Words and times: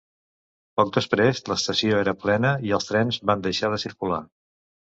Poc 0.79 0.89
després, 0.95 1.41
l’estació 1.51 2.01
era 2.05 2.15
plena 2.23 2.55
i 2.71 2.75
els 2.81 2.91
trens 2.93 3.23
van 3.33 3.47
deixar 3.47 3.73
de 3.77 3.83
circular. 3.87 4.21